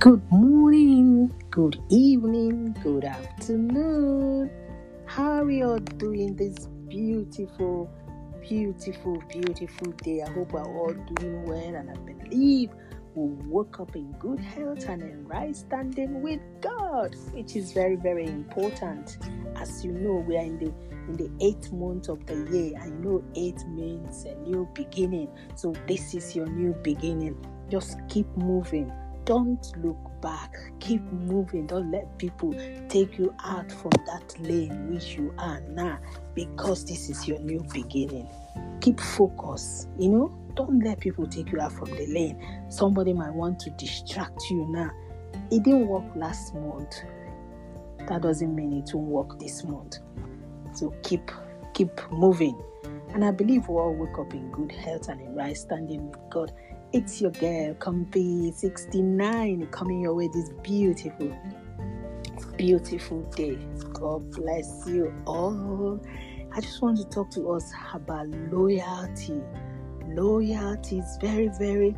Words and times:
Good 0.00 0.22
morning, 0.30 1.34
good 1.50 1.82
evening, 1.88 2.76
good 2.84 3.04
afternoon. 3.04 4.48
How 5.06 5.42
are 5.42 5.50
you 5.50 5.70
all 5.70 5.78
doing 5.78 6.36
this 6.36 6.68
beautiful, 6.86 7.90
beautiful, 8.40 9.20
beautiful 9.28 9.90
day? 10.04 10.22
I 10.22 10.30
hope 10.30 10.52
we're 10.52 10.62
all 10.62 10.94
doing 11.16 11.44
well, 11.46 11.74
and 11.74 11.90
I 11.90 11.94
believe 11.94 12.70
we 13.16 13.28
woke 13.48 13.80
up 13.80 13.96
in 13.96 14.12
good 14.20 14.38
health 14.38 14.88
and 14.88 15.02
in 15.02 15.26
right 15.26 15.56
standing 15.56 16.22
with 16.22 16.40
God, 16.60 17.16
which 17.32 17.56
is 17.56 17.72
very, 17.72 17.96
very 17.96 18.26
important. 18.26 19.18
As 19.56 19.84
you 19.84 19.90
know, 19.90 20.22
we 20.28 20.36
are 20.36 20.44
in 20.44 20.60
the 20.60 20.72
in 21.08 21.16
the 21.16 21.30
eighth 21.44 21.72
month 21.72 22.08
of 22.08 22.24
the 22.26 22.36
year, 22.52 22.80
you 22.84 22.94
know 23.00 23.24
eight 23.34 23.66
means 23.66 24.26
a 24.26 24.36
new 24.36 24.68
beginning. 24.74 25.28
So 25.56 25.74
this 25.88 26.14
is 26.14 26.36
your 26.36 26.46
new 26.46 26.72
beginning. 26.84 27.36
Just 27.68 27.98
keep 28.08 28.28
moving 28.36 28.92
don't 29.28 29.76
look 29.84 29.98
back. 30.22 30.56
Keep 30.80 31.02
moving. 31.12 31.66
Don't 31.66 31.90
let 31.90 32.16
people 32.16 32.54
take 32.88 33.18
you 33.18 33.34
out 33.44 33.70
from 33.70 33.90
that 34.06 34.34
lane 34.40 34.90
which 34.90 35.16
you 35.18 35.34
are 35.36 35.60
now 35.68 35.98
because 36.34 36.86
this 36.86 37.10
is 37.10 37.28
your 37.28 37.38
new 37.40 37.62
beginning. 37.74 38.26
Keep 38.80 38.98
focus. 38.98 39.86
You 39.98 40.08
know, 40.08 40.38
don't 40.54 40.82
let 40.82 41.00
people 41.00 41.26
take 41.26 41.52
you 41.52 41.60
out 41.60 41.72
from 41.72 41.90
the 41.90 42.06
lane. 42.06 42.42
Somebody 42.70 43.12
might 43.12 43.34
want 43.34 43.60
to 43.60 43.70
distract 43.72 44.40
you 44.50 44.66
now. 44.70 44.90
It 45.50 45.62
didn't 45.62 45.88
work 45.88 46.06
last 46.16 46.54
month. 46.54 47.02
That 48.08 48.22
doesn't 48.22 48.54
mean 48.54 48.72
it 48.72 48.94
won't 48.94 49.08
work 49.08 49.38
this 49.38 49.62
month. 49.62 49.98
So 50.72 50.94
keep 51.02 51.30
keep 51.74 51.90
moving. 52.10 52.58
And 53.12 53.22
I 53.22 53.30
believe 53.30 53.68
we 53.68 53.74
all 53.74 53.94
wake 53.94 54.18
up 54.18 54.32
in 54.32 54.50
good 54.52 54.72
health 54.72 55.08
and 55.08 55.20
in 55.20 55.34
right 55.34 55.56
standing 55.56 56.10
with 56.10 56.18
God. 56.30 56.50
It's 56.90 57.20
your 57.20 57.32
girl, 57.32 57.74
Comfy 57.74 58.50
69, 58.50 59.66
coming 59.66 60.00
your 60.00 60.14
way 60.14 60.26
this 60.32 60.48
beautiful, 60.62 61.36
beautiful 62.56 63.20
day. 63.36 63.58
God 63.92 64.30
bless 64.30 64.84
you 64.86 65.12
all. 65.26 66.00
I 66.50 66.62
just 66.62 66.80
want 66.80 66.96
to 66.96 67.04
talk 67.04 67.30
to 67.32 67.50
us 67.50 67.70
about 67.92 68.28
loyalty. 68.50 69.42
Loyalty 70.06 71.00
is 71.00 71.18
very, 71.20 71.50
very 71.58 71.94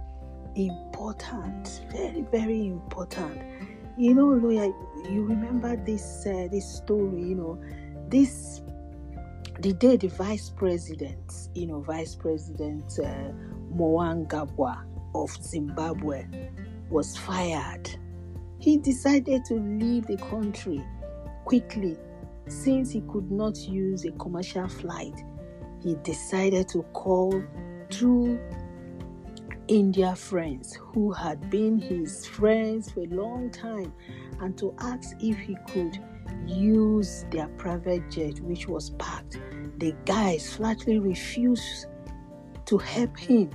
important. 0.57 1.83
Very, 1.93 2.23
very 2.33 2.67
important. 2.67 3.41
You 3.97 4.15
know, 4.15 4.27
loyal. 4.27 4.75
You 5.09 5.25
remember 5.25 5.77
this 5.77 6.27
uh, 6.27 6.49
this 6.51 6.69
story. 6.69 7.23
You 7.23 7.37
know, 7.37 7.63
this 8.09 8.61
the 9.61 9.73
day 9.73 9.97
the 9.99 10.09
vice 10.09 10.51
president, 10.51 11.49
you 11.55 11.69
know, 11.69 11.81
vice 11.81 12.17
president. 12.17 12.99
Uh, 12.99 13.31
Mnangagwa 13.75 14.85
of 15.15 15.31
Zimbabwe 15.43 16.27
was 16.91 17.17
fired. 17.17 17.89
He 18.59 18.77
decided 18.77 19.45
to 19.47 19.55
leave 19.55 20.07
the 20.07 20.17
country 20.17 20.85
quickly 21.45 21.97
since 22.49 22.91
he 22.91 23.01
could 23.03 23.31
not 23.31 23.57
use 23.59 24.05
a 24.05 24.13
commercial 24.13 24.69
flight. 24.69 25.25
He 25.83 25.95
decided 26.03 26.69
to 26.69 26.83
call 26.93 27.43
two 27.89 28.39
India 29.69 30.15
friends 30.17 30.75
who 30.75 31.13
had 31.13 31.49
been 31.49 31.79
his 31.79 32.27
friends 32.27 32.91
for 32.91 33.01
a 33.01 33.07
long 33.07 33.51
time 33.51 33.93
and 34.41 34.59
to 34.59 34.75
ask 34.81 35.17
if 35.21 35.39
he 35.39 35.57
could 35.69 35.99
use 36.47 37.25
their 37.31 37.47
private 37.57 38.11
jet, 38.11 38.41
which 38.41 38.69
was 38.69 38.91
parked. 38.91 39.39
The 39.79 39.95
guys 40.05 40.53
flatly 40.53 40.99
refused 40.99 41.87
to 42.71 42.79
help 42.79 43.19
him, 43.19 43.51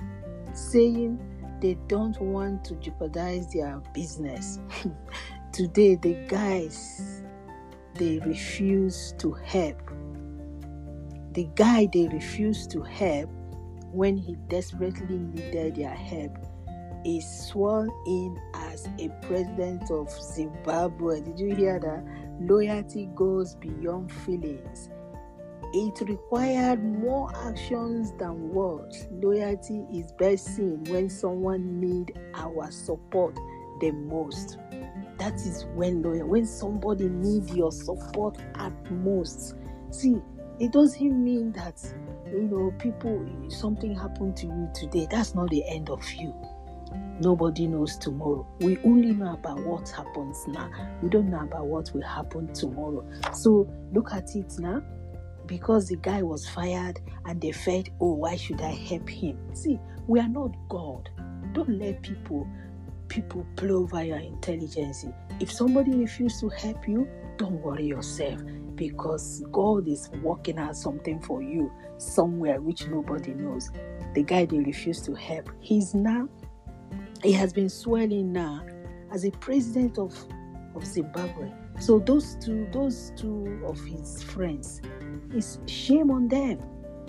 saying 0.52 1.18
they 1.62 1.74
don't 1.88 2.20
want 2.20 2.62
to 2.66 2.74
jeopardize 2.74 3.50
their 3.50 3.80
business. 3.94 4.58
Today, 5.52 5.94
the 5.94 6.12
guys 6.28 7.22
they 7.94 8.18
refuse 8.26 9.14
to 9.16 9.32
help. 9.32 9.80
The 11.32 11.48
guy 11.54 11.88
they 11.90 12.08
refused 12.08 12.70
to 12.72 12.82
help 12.82 13.30
when 13.90 14.18
he 14.18 14.36
desperately 14.48 15.16
needed 15.16 15.76
their 15.76 15.94
help 15.94 16.36
is 17.06 17.26
sworn 17.48 17.90
in 18.06 18.38
as 18.52 18.86
a 18.98 19.08
president 19.22 19.90
of 19.90 20.10
Zimbabwe. 20.10 21.22
Did 21.22 21.40
you 21.40 21.54
hear 21.54 21.80
that? 21.80 22.04
Loyalty 22.38 23.08
goes 23.14 23.54
beyond 23.54 24.12
feelings. 24.12 24.90
It 25.72 26.00
required 26.08 26.82
more 26.82 27.30
actions 27.48 28.12
than 28.18 28.50
words. 28.50 29.08
Loyalty 29.10 29.84
is 29.92 30.12
best 30.12 30.56
seen 30.56 30.84
when 30.84 31.10
someone 31.10 31.80
needs 31.80 32.12
our 32.34 32.70
support 32.70 33.36
the 33.80 33.90
most. 33.90 34.58
That 35.18 35.34
is 35.34 35.66
when 35.74 36.02
loyal. 36.02 36.28
When 36.28 36.46
somebody 36.46 37.08
needs 37.08 37.54
your 37.54 37.72
support 37.72 38.38
at 38.54 38.72
most. 38.90 39.54
See, 39.90 40.16
it 40.60 40.72
doesn't 40.72 41.24
mean 41.24 41.52
that 41.52 41.82
you 42.30 42.42
know 42.42 42.72
people 42.78 43.26
something 43.48 43.94
happened 43.94 44.36
to 44.38 44.46
you 44.46 44.70
today. 44.74 45.06
That's 45.10 45.34
not 45.34 45.50
the 45.50 45.66
end 45.68 45.90
of 45.90 46.08
you. 46.12 46.34
Nobody 47.20 47.66
knows 47.66 47.96
tomorrow. 47.96 48.46
We 48.60 48.78
only 48.78 49.12
know 49.12 49.34
about 49.34 49.60
what 49.64 49.88
happens 49.88 50.46
now. 50.46 50.70
We 51.02 51.08
don't 51.08 51.30
know 51.30 51.40
about 51.40 51.66
what 51.66 51.90
will 51.92 52.02
happen 52.02 52.52
tomorrow. 52.52 53.06
So 53.32 53.68
look 53.92 54.12
at 54.12 54.36
it 54.36 54.58
now 54.58 54.82
because 55.46 55.88
the 55.88 55.96
guy 55.96 56.22
was 56.22 56.48
fired 56.48 57.00
and 57.24 57.40
they 57.40 57.52
felt, 57.52 57.88
oh, 58.00 58.14
why 58.14 58.36
should 58.36 58.60
I 58.60 58.72
help 58.72 59.08
him? 59.08 59.38
See, 59.54 59.78
we 60.06 60.20
are 60.20 60.28
not 60.28 60.54
God. 60.68 61.08
Don't 61.52 61.78
let 61.78 62.02
people 62.02 62.46
people 63.08 63.46
play 63.54 63.70
over 63.70 64.02
your 64.02 64.18
intelligence. 64.18 65.04
If 65.38 65.52
somebody 65.52 65.92
refuses 65.92 66.40
to 66.40 66.48
help 66.48 66.88
you, 66.88 67.08
don't 67.36 67.62
worry 67.62 67.86
yourself 67.86 68.40
because 68.74 69.44
God 69.52 69.86
is 69.88 70.10
working 70.22 70.58
out 70.58 70.76
something 70.76 71.20
for 71.20 71.42
you 71.42 71.70
somewhere 71.98 72.60
which 72.60 72.86
nobody 72.88 73.32
knows. 73.32 73.70
The 74.14 74.22
guy 74.22 74.44
they 74.44 74.58
refused 74.58 75.04
to 75.06 75.14
help, 75.14 75.50
he's 75.60 75.94
now 75.94 76.28
he 77.22 77.32
has 77.32 77.52
been 77.52 77.68
swelling 77.68 78.32
now 78.32 78.64
as 79.12 79.24
a 79.24 79.30
president 79.30 79.98
of 79.98 80.14
of 80.74 80.84
Zimbabwe. 80.84 81.50
So 81.78 81.98
those 81.98 82.36
two, 82.36 82.66
those 82.72 83.12
two 83.16 83.62
of 83.66 83.78
his 83.84 84.22
friends, 84.22 84.80
it's 85.32 85.58
shame 85.66 86.10
on 86.10 86.28
them. 86.28 86.58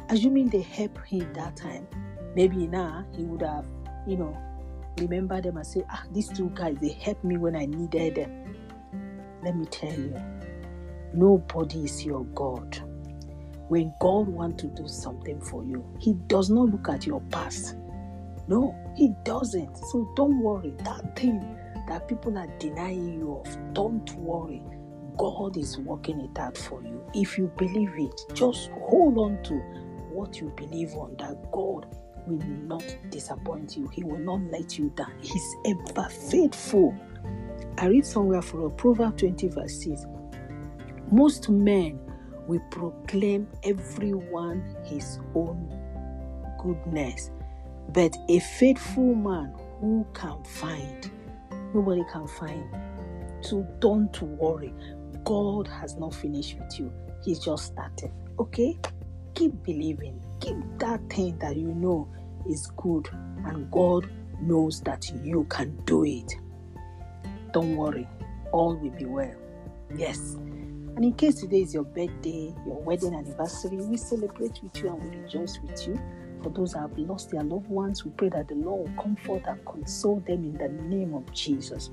Assuming 0.10 0.50
they 0.50 0.62
help 0.62 0.98
him 1.06 1.32
that 1.34 1.56
time, 1.56 1.88
maybe 2.36 2.68
now 2.68 3.06
he 3.16 3.24
would 3.24 3.42
have, 3.42 3.66
you 4.06 4.18
know, 4.18 4.38
remember 5.00 5.42
them 5.42 5.58
and 5.58 5.66
say, 5.66 5.84
ah, 5.90 6.04
these 6.12 6.30
two 6.30 6.50
guys, 6.50 6.78
they 6.82 6.90
helped 6.94 7.24
me 7.24 7.38
when 7.38 7.56
I 7.56 7.66
needed 7.66 8.16
them. 8.16 8.56
Let 9.44 9.56
me 9.56 9.66
tell 9.66 9.94
you, 9.94 10.16
nobody 11.14 11.86
is 11.86 12.06
your 12.06 12.26
God. 12.26 12.78
When 13.70 13.94
God 14.00 14.28
wants 14.28 14.64
to 14.64 14.68
do 14.70 14.88
something 14.88 15.42
for 15.42 15.64
you, 15.66 15.86
He 16.00 16.14
does 16.28 16.50
not 16.50 16.70
look 16.70 16.88
at 16.90 17.06
your 17.06 17.22
past. 17.32 17.76
No, 18.48 18.76
He 18.96 19.12
doesn't. 19.24 19.76
So 19.78 20.12
don't 20.16 20.40
worry. 20.40 20.74
That 20.84 21.18
thing 21.18 21.58
that 21.88 22.08
people 22.08 22.38
are 22.38 22.48
denying 22.60 23.20
you 23.20 23.42
of, 23.44 23.74
don't 23.74 24.12
worry. 24.16 24.64
God 25.18 25.58
is 25.58 25.78
working 25.80 26.22
it 26.22 26.38
out 26.38 26.58
for 26.58 26.82
you. 26.84 27.04
If 27.14 27.38
you 27.38 27.52
believe 27.58 27.94
it, 27.98 28.22
just 28.34 28.70
hold 28.72 29.18
on 29.18 29.42
to 29.44 29.56
what 30.12 30.40
you 30.40 30.54
believe 30.56 30.94
on 30.94 31.16
that 31.18 31.52
God 31.52 31.88
will 32.28 32.46
not 32.46 32.84
disappoint 33.10 33.76
you. 33.76 33.88
He 33.88 34.04
will 34.04 34.20
not 34.20 34.42
let 34.52 34.78
you 34.78 34.92
down. 34.96 35.14
He's 35.22 35.56
ever 35.66 36.08
faithful. 36.10 36.96
I 37.78 37.88
read 37.88 38.06
somewhere 38.06 38.42
from 38.42 38.76
Proverbs 38.76 39.22
20, 39.22 39.48
verse 39.50 39.84
6. 39.84 40.06
Most 41.12 41.50
men 41.50 42.00
will 42.48 42.62
proclaim 42.72 43.48
everyone 43.64 44.76
his 44.84 45.20
own 45.36 45.74
goodness, 46.62 47.32
but 47.90 48.16
a 48.30 48.40
faithful 48.40 49.16
man 49.16 49.54
who 49.80 50.06
can 50.14 50.44
find? 50.44 51.12
Nobody 51.74 52.04
can 52.12 52.28
find. 52.28 52.66
So 53.42 53.68
don't 53.80 54.22
worry. 54.22 54.74
God 55.24 55.68
has 55.68 55.96
not 55.96 56.14
finished 56.16 56.58
with 56.60 56.80
you. 56.80 56.92
He's 57.24 57.40
just 57.40 57.66
started. 57.66 58.12
Okay? 58.40 58.78
Keep 59.36 59.64
believing. 59.64 60.22
Keep 60.40 60.58
that 60.80 61.02
thing 61.10 61.38
that 61.40 61.58
you 61.58 61.74
know 61.74 62.08
is 62.50 62.72
good, 62.78 63.10
and 63.46 63.70
God 63.72 64.10
knows 64.42 64.82
that 64.82 65.06
you 65.24 65.46
can 65.50 65.76
do 65.86 66.06
it. 66.06 66.32
Don't 67.54 67.76
worry. 67.76 68.08
All 68.52 68.76
will 68.78 68.92
be 68.92 69.06
well. 69.06 69.36
Yes. 69.96 70.36
And 70.98 71.04
in 71.04 71.14
case 71.14 71.36
today 71.36 71.62
is 71.62 71.74
your 71.74 71.84
birthday, 71.84 72.56
your 72.66 72.82
wedding 72.82 73.14
anniversary, 73.14 73.78
we 73.78 73.98
celebrate 73.98 74.60
with 74.64 74.76
you 74.82 74.90
and 74.90 75.04
we 75.04 75.18
rejoice 75.18 75.60
with 75.60 75.88
you. 75.88 76.00
For 76.44 76.50
those 76.50 76.74
who 76.74 76.80
have 76.80 76.98
lost 76.98 77.32
their 77.32 77.44
loved 77.44 77.68
ones, 77.68 78.06
we 78.06 78.12
pray 78.12 78.30
that 78.30 78.48
the 78.48 78.56
Lord 78.56 78.90
will 78.90 79.04
comfort 79.04 79.44
and 79.48 79.64
console 79.66 80.20
them 80.22 80.44
in 80.44 80.54
the 80.54 80.70
name 80.84 81.14
of 81.14 81.32
Jesus. 81.34 81.90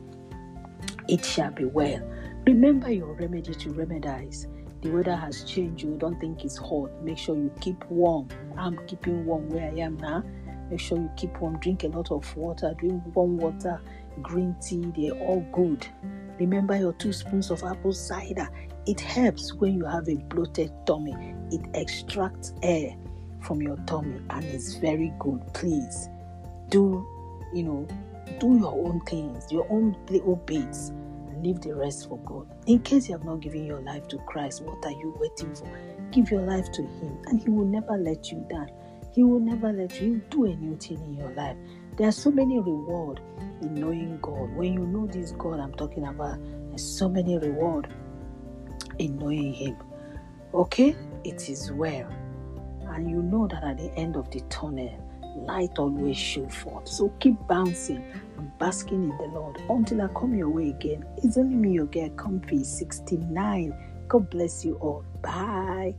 It 1.09 1.25
shall 1.25 1.51
be 1.51 1.65
well. 1.65 2.01
Remember 2.47 2.91
your 2.91 3.15
remedy 3.15 3.55
to 3.55 3.71
remedize. 3.71 4.47
The 4.83 4.91
weather 4.91 5.17
has 5.17 5.45
changed. 5.45 5.83
You 5.83 5.97
don't 5.97 6.21
think 6.21 6.45
it's 6.45 6.59
hot. 6.59 6.91
Make 7.03 7.19
sure 7.19 7.37
you 7.37 7.51
keep 7.61 7.83
warm. 7.87 8.29
I'm 8.57 8.79
keeping 8.87 9.25
warm 9.25 9.49
where 9.49 9.71
I 9.71 9.81
am 9.81 9.97
now. 9.97 10.23
Make 10.71 10.81
sure 10.81 10.99
you 10.99 11.11
keep 11.17 11.39
warm. 11.41 11.59
drink 11.59 11.85
a 11.85 11.89
lot 11.89 12.11
of 12.11 12.37
water, 12.37 12.75
drink 12.79 13.03
warm 13.15 13.39
water, 13.39 13.81
green 14.23 14.55
tea, 14.61 14.93
they're 14.97 15.19
all 15.21 15.41
good. 15.53 15.87
Remember 16.39 16.77
your 16.77 16.93
two 16.95 17.13
spoons 17.13 17.51
of 17.51 17.63
apple 17.65 17.93
cider. 17.93 18.49
It 18.87 19.01
helps 19.01 19.55
when 19.55 19.75
you 19.75 19.85
have 19.85 20.09
a 20.09 20.17
bloated 20.17 20.73
tummy. 20.87 21.15
It 21.51 21.63
extracts 21.75 22.55
air 22.63 22.97
from 23.45 23.63
your 23.63 23.77
tummy 23.87 24.21
and 24.31 24.45
it's 24.45 24.75
very 24.75 25.13
good. 25.19 25.41
Please 25.53 26.09
do, 26.69 27.07
you 27.53 27.63
know, 27.63 27.87
do 28.41 28.59
your 28.59 28.75
own 28.87 29.01
things, 29.03 29.51
your 29.51 29.67
own 29.71 29.97
little 30.09 30.37
bits, 30.37 30.89
and 31.29 31.43
leave 31.45 31.61
the 31.61 31.75
rest 31.75 32.09
for 32.09 32.19
God. 32.19 32.49
In 32.67 32.81
case 32.81 33.09
you 33.09 33.15
have 33.17 33.25
not 33.25 33.41
given 33.41 33.65
your 33.65 33.81
life 33.81 34.09
to 34.09 34.19
Christ, 34.27 34.63
what 34.63 34.85
are 34.85 34.91
you 34.91 35.15
waiting 35.21 35.55
for? 35.55 35.69
Give 36.11 36.31
your 36.31 36.43
life 36.43 36.71
to 36.73 36.83
Him, 36.83 37.19
and 37.27 37.41
He 37.41 37.51
will 37.51 37.67
never 37.67 37.97
let 37.97 38.31
you 38.31 38.45
down. 38.51 38.69
He 39.13 39.23
will 39.23 39.41
never 39.41 39.73
let 39.73 40.01
you 40.01 40.21
do 40.31 40.47
a 40.47 40.57
new 40.57 40.77
thing 40.77 40.99
in 40.99 41.15
your 41.15 41.31
life. 41.35 41.57
There 41.97 42.09
are 42.09 42.13
so 42.13 42.31
many 42.31 42.59
reward 42.59 43.21
in 43.63 43.75
knowing 43.75 44.19
God. 44.21 44.51
When 44.57 44.73
you 44.73 44.81
know 44.81 45.07
this 45.07 45.33
God 45.33 45.61
I'm 45.61 45.75
talking 45.75 46.07
about, 46.07 46.39
there's 46.69 46.85
so 46.85 47.09
many 47.09 47.39
reward 47.39 47.89
in 48.99 49.17
knowing 49.19 49.55
Him. 49.55 49.77
Okay, 50.53 50.97
it 51.25 51.49
is 51.49 51.71
well, 51.73 52.09
and 52.95 53.11
you 53.11 53.23
know 53.23 53.47
that 53.49 53.65
at 53.65 53.79
the 53.79 53.93
end 53.99 54.17
of 54.17 54.31
the 54.31 54.41
tunnel, 54.43 54.93
light 55.37 55.79
always 55.79 56.17
show 56.17 56.49
forth. 56.49 56.89
So 56.89 57.09
keep 57.21 57.35
bouncing 57.49 58.05
and 58.39 58.59
basking 58.59 59.11
in 59.11 59.17
the 59.19 59.25
Lord 59.25 59.61
until 59.69 60.03
I 60.03 60.09
come 60.09 60.35
your 60.35 60.49
way 60.49 60.71
again. 60.71 61.05
It's 61.19 61.37
only 61.37 61.57
me, 61.57 61.73
your 61.73 61.87
girl, 61.87 62.09
Comfy 62.11 62.63
69. 62.63 63.75
God 64.07 64.31
bless 64.31 64.65
you 64.65 64.77
all. 64.77 65.05
Bye. 65.23 65.95